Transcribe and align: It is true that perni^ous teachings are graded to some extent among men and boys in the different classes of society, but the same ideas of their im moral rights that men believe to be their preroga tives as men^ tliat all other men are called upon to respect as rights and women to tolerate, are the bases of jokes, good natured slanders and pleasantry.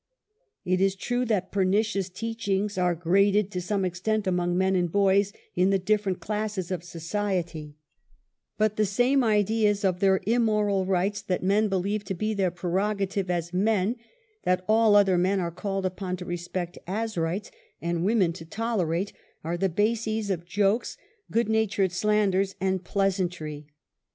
It 0.65 0.81
is 0.81 0.95
true 0.95 1.25
that 1.25 1.51
perni^ous 1.51 2.11
teachings 2.11 2.75
are 2.75 2.95
graded 2.95 3.51
to 3.51 3.61
some 3.61 3.85
extent 3.85 4.25
among 4.25 4.57
men 4.57 4.75
and 4.75 4.91
boys 4.91 5.31
in 5.55 5.69
the 5.69 5.77
different 5.77 6.19
classes 6.19 6.71
of 6.71 6.83
society, 6.83 7.75
but 8.57 8.77
the 8.77 8.85
same 8.87 9.23
ideas 9.23 9.85
of 9.85 9.99
their 9.99 10.19
im 10.25 10.45
moral 10.45 10.87
rights 10.87 11.21
that 11.21 11.43
men 11.43 11.67
believe 11.69 12.03
to 12.05 12.15
be 12.15 12.33
their 12.33 12.49
preroga 12.49 13.05
tives 13.07 13.29
as 13.29 13.51
men^ 13.51 13.95
tliat 14.47 14.61
all 14.67 14.95
other 14.95 15.19
men 15.19 15.39
are 15.39 15.51
called 15.51 15.85
upon 15.85 16.17
to 16.17 16.25
respect 16.25 16.79
as 16.87 17.15
rights 17.15 17.51
and 17.79 18.03
women 18.03 18.33
to 18.33 18.43
tolerate, 18.43 19.13
are 19.43 19.55
the 19.55 19.69
bases 19.69 20.31
of 20.31 20.45
jokes, 20.47 20.97
good 21.29 21.47
natured 21.47 21.91
slanders 21.91 22.55
and 22.59 22.83
pleasantry. 22.83 23.67